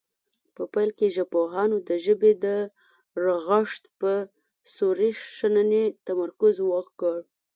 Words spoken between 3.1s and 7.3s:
رغښت په صوري شننې تمرکز وکړ